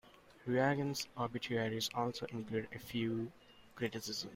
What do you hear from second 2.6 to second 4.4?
a few criticisms.